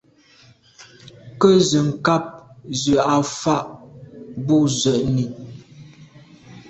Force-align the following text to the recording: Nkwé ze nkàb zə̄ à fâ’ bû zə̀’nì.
Nkwé 1.33 1.51
ze 1.67 1.79
nkàb 1.89 2.25
zə̄ 2.81 2.99
à 3.15 3.17
fâ’ 3.39 3.57
bû 4.45 4.57
zə̀’nì. 4.79 5.25